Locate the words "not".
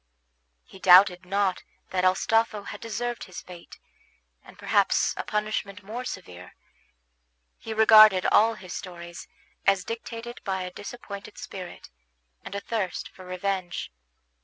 1.27-1.61